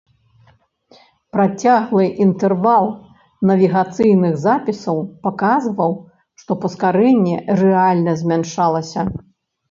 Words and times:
Працяглы 1.35 2.05
інтэрвал 2.23 2.87
навігацыйных 3.49 4.33
запісаў 4.45 4.97
паказваў, 5.27 5.91
што 6.45 6.51
паскарэнне 6.63 7.35
рэальна 7.61 8.11
змяншалася. 8.23 9.05